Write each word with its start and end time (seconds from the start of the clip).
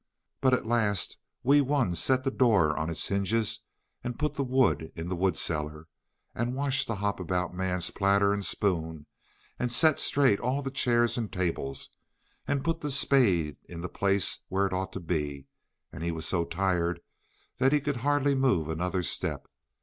But 0.41 0.55
at 0.55 0.65
last 0.65 1.17
Wee 1.43 1.61
Wun 1.61 1.93
set 1.93 2.23
the 2.23 2.31
door 2.31 2.75
on 2.75 2.89
its 2.89 3.07
hinges, 3.09 3.59
and 4.03 4.17
put 4.17 4.33
the 4.33 4.41
wood 4.43 4.91
in 4.95 5.09
the 5.09 5.15
wood 5.15 5.37
cellar, 5.37 5.87
and 6.33 6.55
washed 6.55 6.87
the 6.87 6.95
Hop 6.95 7.19
about 7.19 7.53
Man's 7.53 7.91
platter 7.91 8.33
and 8.33 8.43
spoon, 8.43 9.05
and 9.59 9.71
set 9.71 9.99
straight 9.99 10.39
all 10.39 10.63
the 10.63 10.71
chairs 10.71 11.19
and 11.19 11.31
tables, 11.31 11.89
and 12.47 12.63
put 12.63 12.81
the 12.81 12.89
spade 12.89 13.57
in 13.69 13.81
the 13.81 13.89
place 13.89 14.39
where 14.47 14.65
it 14.65 14.73
ought 14.73 14.91
to 14.93 14.99
be, 14.99 15.45
and 15.93 16.03
he 16.03 16.11
was 16.11 16.25
so 16.27 16.45
tired 16.45 17.01
that 17.59 17.71
he 17.71 17.79
could 17.79 17.97
hardly 17.97 18.33
move 18.33 18.69
another 18.69 19.03
step. 19.03 19.45